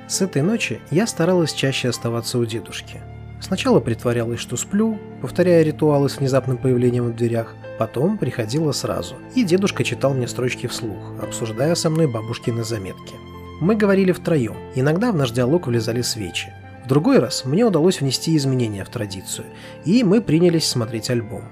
С 0.09 0.23
этой 0.23 0.41
ночи 0.41 0.81
я 0.91 1.07
старалась 1.07 1.53
чаще 1.53 1.91
оставаться 1.91 2.39
у 2.39 2.47
дедушки– 2.47 3.03
Сначала 3.41 3.81
притворялась, 3.81 4.41
что 4.41 4.57
сплю, 4.57 4.99
повторяя 5.21 5.63
ритуалы 5.63 6.09
с 6.09 6.19
внезапным 6.19 6.57
появлением 6.57 7.05
в 7.05 7.17
дверях, 7.17 7.55
потом 7.79 8.19
приходила 8.19 8.73
сразу, 8.73 9.17
и 9.35 9.45
дедушка 9.45 9.85
читал 9.85 10.15
мне 10.15 10.27
строчки 10.27 10.67
вслух, 10.67 10.97
обсуждая 11.23 11.75
со 11.75 11.91
мной 11.91 12.07
бабушкины 12.07 12.65
заметки. 12.65 13.15
Мы 13.61 13.77
говорили 13.77 14.13
втроем, 14.13 14.57
иногда 14.75 15.13
в 15.13 15.17
наш 15.17 15.31
диалог 15.31 15.67
влезали 15.67 16.03
свечи. 16.03 16.53
В 16.87 16.89
другой 16.89 17.19
раз 17.19 17.45
мне 17.45 17.65
удалось 17.65 18.01
внести 18.01 18.37
изменения 18.37 18.85
в 18.85 18.89
традицию, 18.91 19.47
и 19.85 20.05
мы 20.05 20.23
принялись 20.23 20.69
смотреть 20.69 21.11
альбом. 21.11 21.43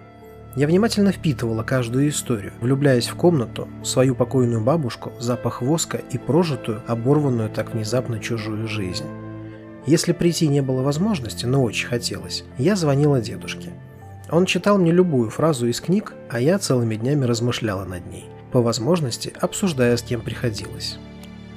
Я 0.54 0.68
внимательно 0.68 1.10
впитывала 1.10 1.64
каждую 1.64 2.08
историю, 2.08 2.52
влюбляясь 2.60 3.08
в 3.08 3.16
комнату, 3.16 3.66
свою 3.82 4.14
покойную 4.14 4.62
бабушку, 4.62 5.10
запах 5.18 5.60
воска 5.60 6.00
и 6.12 6.18
прожитую, 6.18 6.82
оборванную 6.86 7.50
так 7.50 7.74
внезапно 7.74 8.20
чужую 8.20 8.68
жизнь. 8.68 9.06
Если 9.86 10.12
прийти 10.12 10.46
не 10.46 10.60
было 10.62 10.82
возможности, 10.82 11.46
но 11.46 11.64
очень 11.64 11.88
хотелось, 11.88 12.44
я 12.56 12.76
звонила 12.76 13.20
дедушке. 13.20 13.70
Он 14.30 14.46
читал 14.46 14.78
мне 14.78 14.92
любую 14.92 15.30
фразу 15.30 15.66
из 15.66 15.80
книг, 15.80 16.14
а 16.30 16.38
я 16.38 16.60
целыми 16.60 16.94
днями 16.94 17.24
размышляла 17.24 17.84
над 17.84 18.06
ней, 18.06 18.26
по 18.52 18.62
возможности 18.62 19.32
обсуждая 19.40 19.96
с 19.96 20.02
кем 20.02 20.20
приходилось. 20.20 20.96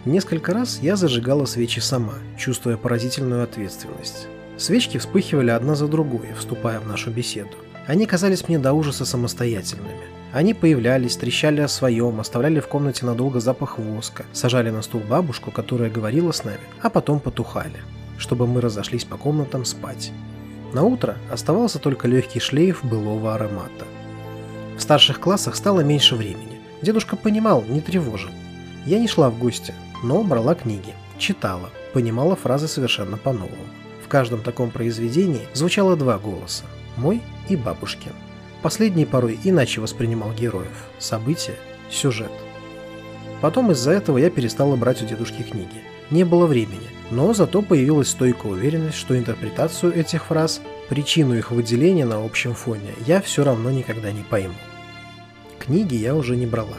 Несколько 0.07 0.53
раз 0.53 0.79
я 0.81 0.95
зажигала 0.95 1.43
свечи 1.43 1.81
сама, 1.81 2.13
чувствуя 2.37 2.77
поразительную 2.77 3.43
ответственность. 3.43 4.27
Свечки 4.57 4.97
вспыхивали 4.97 5.49
одна 5.49 5.75
за 5.75 5.89
другой, 5.89 6.29
вступая 6.37 6.79
в 6.79 6.87
нашу 6.87 7.11
беседу. 7.11 7.51
Они 7.87 8.05
казались 8.05 8.47
мне 8.47 8.57
до 8.57 8.71
ужаса 8.71 9.05
самостоятельными. 9.05 10.07
Они 10.31 10.53
появлялись, 10.53 11.17
трещали 11.17 11.59
о 11.59 11.67
своем, 11.67 12.21
оставляли 12.21 12.61
в 12.61 12.67
комнате 12.67 13.05
надолго 13.05 13.41
запах 13.41 13.79
воска, 13.79 14.23
сажали 14.31 14.69
на 14.69 14.81
стул 14.81 15.01
бабушку, 15.01 15.51
которая 15.51 15.89
говорила 15.89 16.31
с 16.31 16.45
нами, 16.45 16.63
а 16.81 16.89
потом 16.89 17.19
потухали 17.19 17.81
чтобы 18.17 18.47
мы 18.47 18.61
разошлись 18.61 19.05
по 19.05 19.17
комнатам 19.17 19.63
спать. 19.63 20.11
На 20.73 20.83
утро 20.83 21.17
оставался 21.31 21.79
только 21.79 22.07
легкий 22.07 22.39
шлейф 22.39 22.83
былого 22.83 23.35
аромата. 23.35 23.85
В 24.75 24.81
старших 24.81 25.19
классах 25.19 25.55
стало 25.55 25.81
меньше 25.81 26.15
времени. 26.15 26.59
Дедушка 26.81 27.15
понимал, 27.15 27.63
не 27.67 27.81
тревожил. 27.81 28.31
Я 28.87 28.99
не 28.99 29.07
шла 29.09 29.29
в 29.29 29.37
гости, 29.37 29.73
но 30.01 30.23
брала 30.23 30.55
книги, 30.55 30.93
читала, 31.17 31.69
понимала 31.93 32.37
фразы 32.37 32.69
совершенно 32.69 33.17
по-новому. 33.17 33.67
В 34.01 34.07
каждом 34.07 34.41
таком 34.41 34.71
произведении 34.71 35.45
звучало 35.53 35.97
два 35.97 36.17
голоса– 36.17 36.63
мой 36.95 37.21
и 37.49 37.57
бабушкин. 37.57 38.13
Последний 38.61 39.05
порой 39.05 39.37
иначе 39.43 39.81
воспринимал 39.81 40.31
героев, 40.31 40.85
события, 40.99 41.55
сюжет. 41.91 42.31
Потом 43.41 43.71
из-за 43.71 43.91
этого 43.91 44.19
я 44.19 44.29
перестала 44.29 44.77
брать 44.77 45.01
у 45.01 45.05
дедушки 45.05 45.43
книги. 45.43 45.83
Не 46.09 46.23
было 46.23 46.45
времени, 46.45 46.87
но 47.11 47.33
зато 47.33 47.61
появилась 47.61 48.11
стойкая 48.11 48.53
уверенность, 48.53 48.97
что 48.97 49.17
интерпретацию 49.17 49.93
этих 49.93 50.27
фраз, 50.27 50.61
причину 50.87 51.37
их 51.37 51.51
выделения 51.51 52.05
на 52.05 52.23
общем 52.23 52.53
фоне, 52.53 52.93
я 53.05 53.19
все 53.19 53.43
равно 53.43 53.69
никогда 53.69 54.13
не 54.13 54.23
пойму. 54.23 54.55
Книги 55.59 55.95
я 55.95 56.15
уже 56.15 56.37
не 56.37 56.45
брала, 56.45 56.77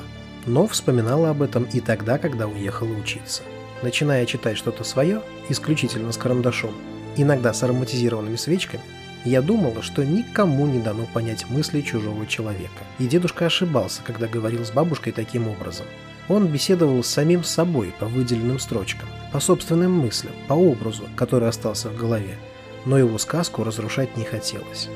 но 0.49 0.67
вспоминала 0.67 1.31
об 1.31 1.43
этом 1.43 1.65
и 1.65 1.81
тогда, 1.81 2.19
когда 2.19 2.49
уехала 2.49 2.93
учиться. 2.93 3.43
Начиная 3.83 4.27
читать 4.27 4.57
что-то 4.57 4.83
свое, 4.83 5.23
исключительно 5.49 6.11
с 6.11 6.17
карандашом, 6.17 6.75
иногда 7.17 7.55
с 7.55 7.63
ароматизированными 7.63 8.37
свечками, 8.37 8.83
я 9.25 9.43
думала, 9.43 9.83
что 9.83 10.05
никому 10.05 10.67
не 10.67 10.79
дано 10.79 11.07
понять 11.13 11.49
мысли 11.51 11.81
чужого 11.81 12.27
человека. 12.27 12.85
И 12.99 13.07
дедушка 13.07 13.47
ошибался, 13.47 14.03
когда 14.05 14.27
говорил 14.27 14.65
с 14.65 14.71
бабушкой 14.71 15.13
таким 15.13 15.49
образом. 15.49 15.87
Он 16.29 16.47
беседовал 16.47 17.03
с 17.03 17.09
самим 17.09 17.45
собой 17.45 17.93
по 17.99 18.07
выделенным 18.07 18.59
строчкам, 18.59 19.09
по 19.33 19.41
собственным 19.41 19.93
мыслям, 19.93 20.33
по 20.47 20.55
образу, 20.55 21.05
который 21.17 21.49
остался 21.49 21.89
в 21.89 21.97
голове, 21.97 22.37
но 22.85 22.99
его 22.99 23.19
сказку 23.19 23.65
разрушать 23.65 24.17
не 24.17 24.25
хотелось. 24.25 24.89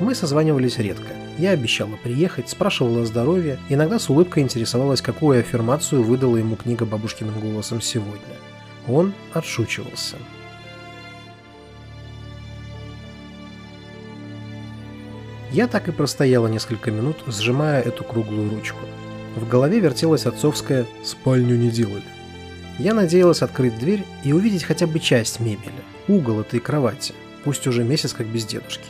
Мы 0.00 0.14
созванивались 0.14 0.78
редко. 0.78 1.25
Я 1.38 1.50
обещала 1.50 1.96
приехать, 1.96 2.48
спрашивала 2.48 3.02
о 3.02 3.04
здоровье, 3.04 3.58
иногда 3.68 3.98
с 3.98 4.08
улыбкой 4.08 4.42
интересовалась, 4.42 5.02
какую 5.02 5.40
аффирмацию 5.40 6.02
выдала 6.02 6.38
ему 6.38 6.56
книга 6.56 6.86
бабушкиным 6.86 7.38
голосом 7.40 7.82
сегодня. 7.82 8.36
Он 8.88 9.12
отшучивался. 9.34 10.16
Я 15.52 15.68
так 15.68 15.88
и 15.88 15.92
простояла 15.92 16.46
несколько 16.48 16.90
минут, 16.90 17.18
сжимая 17.26 17.82
эту 17.82 18.02
круглую 18.02 18.50
ручку. 18.50 18.80
В 19.36 19.46
голове 19.46 19.80
вертелась 19.80 20.24
отцовская 20.24 20.86
«спальню 21.04 21.56
не 21.56 21.70
делали». 21.70 22.02
Я 22.78 22.94
надеялась 22.94 23.42
открыть 23.42 23.78
дверь 23.78 24.04
и 24.24 24.32
увидеть 24.32 24.64
хотя 24.64 24.86
бы 24.86 24.98
часть 24.98 25.40
мебели, 25.40 25.72
угол 26.08 26.40
этой 26.40 26.60
кровати, 26.60 27.14
пусть 27.44 27.66
уже 27.66 27.84
месяц 27.84 28.12
как 28.12 28.26
без 28.26 28.44
дедушки. 28.44 28.88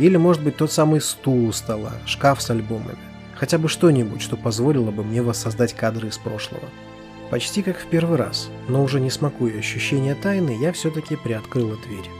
Или, 0.00 0.16
может 0.16 0.42
быть, 0.42 0.56
тот 0.56 0.72
самый 0.72 1.02
стул 1.02 1.46
у 1.46 1.52
стола, 1.52 1.92
шкаф 2.06 2.40
с 2.40 2.48
альбомами. 2.48 2.98
Хотя 3.34 3.58
бы 3.58 3.68
что-нибудь, 3.68 4.22
что 4.22 4.38
позволило 4.38 4.90
бы 4.90 5.04
мне 5.04 5.20
воссоздать 5.22 5.74
кадры 5.74 6.08
из 6.08 6.16
прошлого. 6.16 6.64
Почти 7.30 7.62
как 7.62 7.76
в 7.78 7.86
первый 7.86 8.16
раз, 8.16 8.48
но 8.66 8.82
уже 8.82 8.98
не 8.98 9.10
смакуя 9.10 9.58
ощущения 9.58 10.14
тайны, 10.14 10.56
я 10.58 10.72
все-таки 10.72 11.16
приоткрыла 11.16 11.76
дверь. 11.86 12.10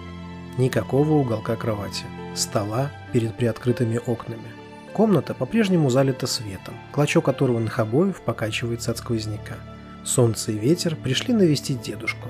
Никакого 0.59 1.15
уголка 1.15 1.57
кровати, 1.57 2.05
стола 2.35 2.93
перед 3.15 3.35
приоткрытыми 3.37 3.99
окнами. 4.07 4.53
Комната 4.93 5.33
по-прежнему 5.33 5.89
залита 5.89 6.27
светом, 6.27 6.75
клочок 6.93 7.31
оторванных 7.31 7.79
обоев 7.79 8.21
покачивается 8.21 8.91
от 8.91 8.99
сквозняка. 8.99 9.57
Солнце 10.05 10.53
и 10.53 10.59
ветер 10.59 10.97
пришли 10.97 11.33
навестить 11.33 11.81
дедушку. 11.81 12.29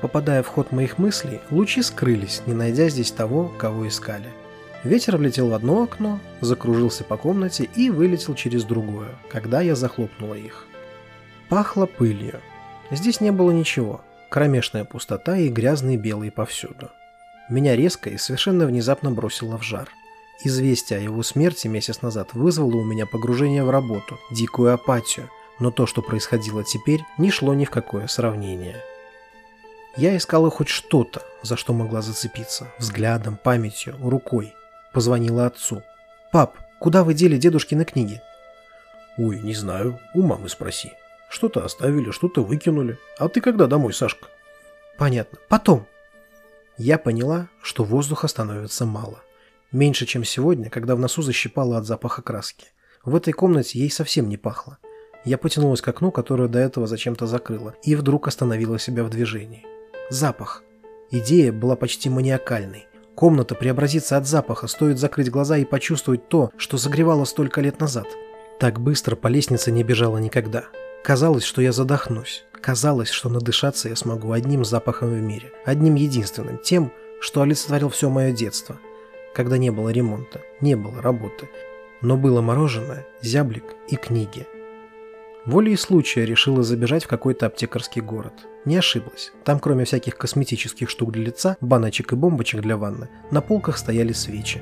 Попадая 0.00 0.42
в 0.42 0.48
ход 0.48 0.72
моих 0.72 0.98
мыслей, 0.98 1.40
лучи 1.50 1.82
скрылись, 1.82 2.42
не 2.46 2.54
найдя 2.54 2.88
здесь 2.88 3.10
того, 3.10 3.50
кого 3.58 3.88
искали. 3.88 4.28
Ветер 4.84 5.16
влетел 5.16 5.48
в 5.48 5.54
одно 5.54 5.82
окно, 5.82 6.20
закружился 6.40 7.02
по 7.02 7.16
комнате 7.16 7.68
и 7.74 7.90
вылетел 7.90 8.34
через 8.34 8.64
другое, 8.64 9.08
когда 9.30 9.60
я 9.60 9.74
захлопнула 9.74 10.34
их. 10.34 10.66
Пахло 11.48 11.86
пылью. 11.86 12.40
Здесь 12.90 13.20
не 13.20 13.32
было 13.32 13.50
ничего. 13.50 14.02
Кромешная 14.30 14.84
пустота 14.84 15.36
и 15.36 15.48
грязные 15.48 15.96
белые 15.96 16.30
повсюду. 16.30 16.90
Меня 17.48 17.74
резко 17.74 18.10
и 18.10 18.18
совершенно 18.18 18.66
внезапно 18.66 19.10
бросило 19.10 19.56
в 19.56 19.62
жар. 19.62 19.88
Известие 20.44 20.98
о 20.98 21.02
его 21.02 21.22
смерти 21.22 21.68
месяц 21.68 22.02
назад 22.02 22.34
вызвало 22.34 22.76
у 22.76 22.84
меня 22.84 23.06
погружение 23.06 23.64
в 23.64 23.70
работу, 23.70 24.18
дикую 24.30 24.74
апатию, 24.74 25.30
но 25.58 25.70
то, 25.70 25.86
что 25.86 26.02
происходило 26.02 26.62
теперь, 26.62 27.00
не 27.16 27.30
шло 27.30 27.54
ни 27.54 27.64
в 27.64 27.70
какое 27.70 28.06
сравнение. 28.08 28.76
Я 29.96 30.14
искала 30.14 30.50
хоть 30.50 30.68
что-то, 30.68 31.22
за 31.42 31.56
что 31.56 31.72
могла 31.72 32.02
зацепиться. 32.02 32.68
Взглядом, 32.78 33.38
памятью, 33.42 33.96
рукой. 34.02 34.54
Позвонила 34.92 35.46
отцу. 35.46 35.82
«Пап, 36.32 36.58
куда 36.78 37.02
вы 37.02 37.14
дели 37.14 37.38
дедушкины 37.38 37.86
книги?» 37.86 38.20
«Ой, 39.16 39.40
не 39.40 39.54
знаю. 39.54 39.98
У 40.12 40.20
мамы 40.20 40.50
спроси. 40.50 40.92
Что-то 41.30 41.64
оставили, 41.64 42.10
что-то 42.10 42.42
выкинули. 42.42 42.98
А 43.18 43.28
ты 43.28 43.40
когда 43.40 43.66
домой, 43.66 43.94
Сашка?» 43.94 44.26
«Понятно. 44.98 45.38
Потом». 45.48 45.86
Я 46.76 46.98
поняла, 46.98 47.48
что 47.62 47.82
воздуха 47.82 48.28
становится 48.28 48.84
мало. 48.84 49.22
Меньше, 49.72 50.04
чем 50.04 50.24
сегодня, 50.24 50.68
когда 50.68 50.94
в 50.94 50.98
носу 50.98 51.22
защипало 51.22 51.78
от 51.78 51.86
запаха 51.86 52.20
краски. 52.20 52.66
В 53.02 53.16
этой 53.16 53.32
комнате 53.32 53.78
ей 53.78 53.90
совсем 53.90 54.28
не 54.28 54.36
пахло. 54.36 54.76
Я 55.24 55.38
потянулась 55.38 55.80
к 55.80 55.88
окну, 55.88 56.10
которое 56.10 56.48
до 56.48 56.58
этого 56.58 56.86
зачем-то 56.86 57.26
закрыла, 57.26 57.74
и 57.82 57.94
вдруг 57.94 58.28
остановила 58.28 58.78
себя 58.78 59.02
в 59.02 59.10
движении. 59.10 59.64
Запах. 60.08 60.62
Идея 61.10 61.52
была 61.52 61.74
почти 61.74 62.08
маниакальной. 62.08 62.86
Комната 63.16 63.54
преобразится 63.54 64.16
от 64.16 64.26
запаха, 64.26 64.68
стоит 64.68 64.98
закрыть 64.98 65.30
глаза 65.30 65.56
и 65.56 65.64
почувствовать 65.64 66.28
то, 66.28 66.50
что 66.56 66.76
загревало 66.76 67.24
столько 67.24 67.60
лет 67.60 67.80
назад. 67.80 68.06
Так 68.60 68.80
быстро 68.80 69.16
по 69.16 69.26
лестнице 69.26 69.72
не 69.72 69.82
бежала 69.82 70.18
никогда. 70.18 70.64
Казалось, 71.02 71.44
что 71.44 71.60
я 71.60 71.72
задохнусь. 71.72 72.44
Казалось, 72.52 73.10
что 73.10 73.28
надышаться 73.28 73.88
я 73.88 73.96
смогу 73.96 74.30
одним 74.30 74.64
запахом 74.64 75.10
в 75.10 75.20
мире. 75.20 75.50
Одним 75.64 75.96
единственным. 75.96 76.58
Тем, 76.58 76.92
что 77.20 77.42
олицетворил 77.42 77.88
все 77.88 78.08
мое 78.08 78.30
детство. 78.30 78.78
Когда 79.34 79.58
не 79.58 79.70
было 79.70 79.88
ремонта, 79.88 80.40
не 80.60 80.76
было 80.76 81.02
работы. 81.02 81.48
Но 82.00 82.16
было 82.16 82.42
мороженое, 82.42 83.06
зяблик 83.22 83.64
и 83.88 83.96
книги– 83.96 84.46
Волей 85.46 85.76
случая 85.76 86.24
решила 86.24 86.64
забежать 86.64 87.04
в 87.04 87.08
какой-то 87.08 87.46
аптекарский 87.46 88.02
город. 88.02 88.32
Не 88.64 88.78
ошиблась. 88.78 89.30
Там, 89.44 89.60
кроме 89.60 89.84
всяких 89.84 90.16
косметических 90.16 90.90
штук 90.90 91.12
для 91.12 91.26
лица, 91.26 91.56
баночек 91.60 92.12
и 92.12 92.16
бомбочек 92.16 92.62
для 92.62 92.76
ванны, 92.76 93.08
на 93.30 93.40
полках 93.40 93.78
стояли 93.78 94.12
свечи. 94.12 94.60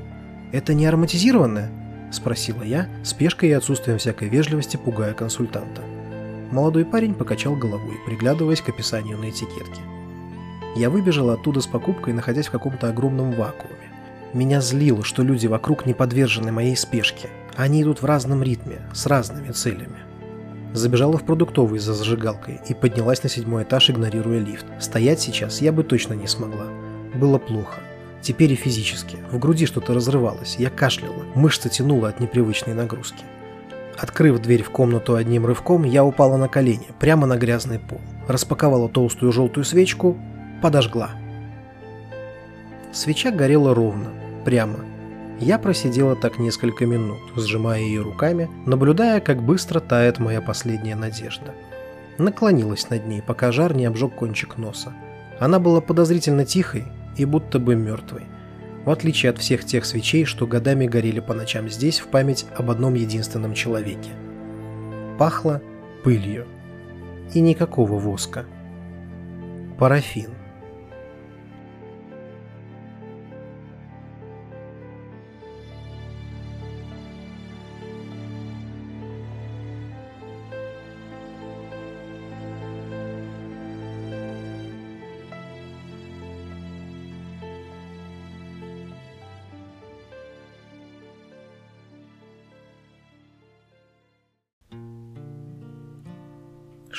«Это 0.53 0.75
не 0.75 0.85
ароматизированное?»– 0.85 2.11
спросила 2.13 2.63
я, 2.63 2.91
спешкой 3.03 3.49
и 3.49 3.53
отсутствием 3.53 3.97
всякой 3.97 4.29
вежливости 4.29 4.77
пугая 4.77 5.15
консультанта. 5.15 5.81
Молодой 6.51 6.85
парень 6.85 7.15
покачал 7.15 7.57
головой, 7.57 7.97
приглядываясь 8.05 8.61
к 8.61 8.69
описанию 8.69 9.17
на 9.17 9.31
этикетке. 9.31 9.81
Я 10.77 10.91
выбежала 10.91 11.33
оттуда 11.33 11.63
с 11.63 11.67
покупкой, 11.67 12.13
находясь 12.13 12.49
в 12.49 12.53
каком-то 12.53 12.91
огромном 12.91 13.33
вакууме. 13.33 13.91
Меня 14.35 14.61
злило, 14.61 15.03
что 15.03 15.23
люди 15.23 15.47
вокруг 15.47 15.87
не 15.87 15.95
подвержены 15.95 16.53
моей 16.53 16.77
спешке. 16.77 17.31
Они 17.57 17.83
идут 17.83 18.03
в 18.03 18.05
разном 18.05 18.43
ритме, 18.43 18.83
с 18.93 19.07
разными 19.07 19.51
целями. 19.51 20.14
Забежала 20.75 21.17
в 21.17 21.23
продуктовый 21.23 21.79
за 21.79 21.95
зажигалкой 21.95 22.61
и 22.69 22.75
поднялась 22.75 23.23
на 23.23 23.29
седьмой 23.29 23.63
этаж, 23.63 23.91
игнорируя 23.91 24.41
лифт. 24.41 24.67
Стоять 24.81 25.21
сейчас 25.21 25.63
я 25.63 25.71
бы 25.71 25.85
точно 25.85 26.15
не 26.15 26.27
смогла. 26.27 26.67
Было 27.15 27.39
плохо. 27.39 27.79
Теперь 28.21 28.53
и 28.53 28.57
физически. 28.57 29.19
В 29.31 29.39
груди 29.39 29.67
что-то 29.67 29.95
разрывалось. 29.95 30.57
Я 30.59 30.71
кашляла. 30.71 31.23
Мышцы 31.37 31.69
тянула 31.69 32.09
от 32.09 32.19
непривычной 32.19 32.75
нагрузки. 32.75 33.23
Открыв 33.97 34.41
дверь 34.41 34.65
в 34.65 34.71
комнату 34.71 35.15
одним 35.15 35.47
рывком, 35.47 35.85
я 35.85 36.05
упала 36.05 36.37
на 36.37 36.49
колени, 36.49 36.89
прямо 36.99 37.29
на 37.29 37.37
грязный 37.37 37.79
пол. 37.79 38.01
Распаковала 38.27 38.89
толстую 38.89 39.31
желтую 39.31 39.63
свечку, 39.63 40.19
подожгла. 40.61 41.11
Свеча 42.91 43.31
горела 43.31 43.77
ровно, 43.77 44.11
прямо, 44.45 44.81
я 45.41 45.59
просидела 45.59 46.17
так 46.17 46.39
несколько 46.39 46.87
минут, 46.87 47.19
сжимая 47.37 47.81
ее 47.81 48.03
руками, 48.03 48.49
наблюдая, 48.67 49.21
как 49.21 49.43
быстро 49.43 49.81
тает 49.81 50.19
моя 50.19 50.41
последняя 50.41 50.97
надежда. 50.97 51.55
Наклонилась 52.19 52.89
над 52.91 53.07
ней, 53.07 53.23
пока 53.23 53.51
жар 53.51 53.75
не 53.75 53.87
обжег 53.87 54.15
кончик 54.15 54.57
носа. 54.57 54.93
Она 55.41 55.59
была 55.59 55.81
подозрительно 55.81 56.45
тихой 56.45 56.85
и 57.17 57.25
будто 57.25 57.59
бы 57.59 57.75
мертвой, 57.75 58.23
в 58.85 58.91
отличие 58.91 59.31
от 59.31 59.39
всех 59.39 59.65
тех 59.65 59.85
свечей, 59.85 60.25
что 60.25 60.47
годами 60.47 60.87
горели 60.87 61.21
по 61.21 61.35
ночам 61.35 61.69
здесь 61.69 61.99
в 61.99 62.07
память 62.07 62.47
об 62.57 62.71
одном 62.71 62.95
единственном 62.95 63.55
человеке. 63.55 64.11
Пахло 65.19 65.61
пылью. 66.05 66.47
И 67.33 67.41
никакого 67.41 67.99
воска. 67.99 68.45
Парафин. 69.79 70.31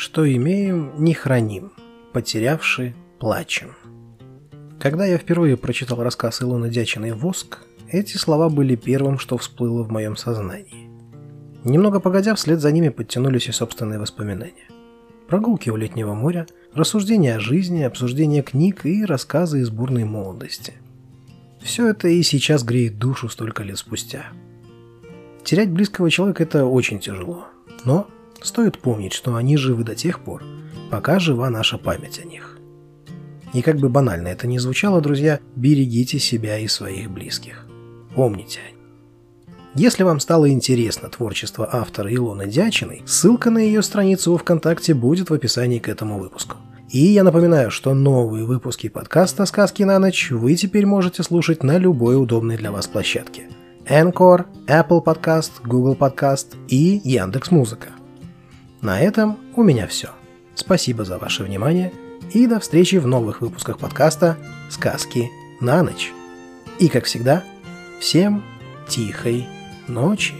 Что 0.05 0.31
имеем, 0.31 0.91
не 1.03 1.15
храним, 1.15 1.71
потерявши, 2.13 2.93
плачем. 3.19 3.75
Когда 4.79 5.03
я 5.07 5.17
впервые 5.17 5.57
прочитал 5.57 6.03
рассказ 6.03 6.43
Илоны 6.43 6.69
Дячиной 6.69 7.13
«Воск», 7.13 7.63
эти 7.89 8.15
слова 8.17 8.49
были 8.49 8.75
первым, 8.75 9.17
что 9.17 9.35
всплыло 9.39 9.81
в 9.81 9.89
моем 9.91 10.15
сознании. 10.15 10.91
Немного 11.63 11.99
погодя, 11.99 12.35
вслед 12.35 12.61
за 12.61 12.71
ними 12.71 12.89
подтянулись 12.89 13.47
и 13.47 13.51
собственные 13.51 13.97
воспоминания. 13.97 14.69
Прогулки 15.27 15.71
у 15.71 15.75
летнего 15.75 16.13
моря, 16.13 16.45
рассуждения 16.75 17.37
о 17.37 17.39
жизни, 17.39 17.81
обсуждение 17.81 18.43
книг 18.43 18.85
и 18.85 19.05
рассказы 19.05 19.61
из 19.61 19.71
бурной 19.71 20.03
молодости. 20.03 20.73
Все 21.63 21.87
это 21.87 22.09
и 22.09 22.21
сейчас 22.21 22.63
греет 22.63 22.99
душу 22.99 23.27
столько 23.27 23.63
лет 23.63 23.79
спустя. 23.79 24.27
Терять 25.43 25.71
близкого 25.71 26.11
человека– 26.11 26.43
это 26.43 26.65
очень 26.65 26.99
тяжело. 26.99 27.47
Но 27.85 28.07
Стоит 28.45 28.77
помнить, 28.77 29.11
что 29.11 29.35
они 29.35 29.57
живы 29.57 29.83
до 29.83 29.95
тех 29.95 30.19
пор, 30.19 30.43
пока 30.91 31.17
жива 31.17 31.49
наша 31.49 31.79
память 31.79 32.19
о 32.23 32.27
них. 32.27 32.59
И 33.53 33.63
как 33.63 33.77
бы 33.77 33.89
банально 33.89 34.27
это 34.27 34.45
ни 34.45 34.59
звучало, 34.59 35.01
друзья, 35.01 35.39
берегите 35.55 36.19
себя 36.19 36.59
и 36.59 36.67
своих 36.67 37.09
близких. 37.09 37.65
Помните. 38.13 38.59
Если 39.73 40.03
вам 40.03 40.19
стало 40.19 40.47
интересно 40.51 41.09
творчество 41.09 41.67
автора 41.71 42.13
Илоны 42.13 42.45
Дячиной, 42.45 43.01
ссылка 43.07 43.49
на 43.49 43.57
ее 43.57 43.81
страницу 43.81 44.37
ВКонтакте 44.37 44.93
будет 44.93 45.31
в 45.31 45.33
описании 45.33 45.79
к 45.79 45.89
этому 45.89 46.19
выпуску. 46.19 46.57
И 46.91 46.99
я 46.99 47.23
напоминаю, 47.23 47.71
что 47.71 47.95
новые 47.95 48.45
выпуски 48.45 48.89
подкаста 48.89 49.47
«Сказки 49.47 49.81
на 49.81 49.97
ночь» 49.97 50.29
вы 50.29 50.53
теперь 50.53 50.85
можете 50.85 51.23
слушать 51.23 51.63
на 51.63 51.79
любой 51.79 52.21
удобной 52.21 52.57
для 52.57 52.71
вас 52.71 52.85
площадке. 52.85 53.49
Anchor, 53.89 54.45
Apple 54.67 55.03
Podcast, 55.03 55.51
Google 55.63 55.95
Podcast 55.95 56.55
и 56.67 57.01
Яндекс.Музыка. 57.03 57.94
На 58.85 59.01
этом 59.01 59.39
у 59.55 59.63
меня 59.63 59.87
все. 59.87 60.09
Спасибо 60.53 61.05
за 61.05 61.17
ваше 61.17 61.43
внимание 61.43 61.91
и 62.35 62.45
до 62.45 62.59
встречи 62.59 62.97
в 62.97 63.07
новых 63.07 63.41
выпусках 63.41 63.79
подкаста 63.79 64.37
«Сказки 64.69 65.31
на 65.59 65.81
ночь». 65.81 66.13
И, 66.77 66.87
как 66.87 67.05
всегда, 67.05 67.43
всем 67.99 68.43
тихой 68.87 69.47
ночи. 69.87 70.35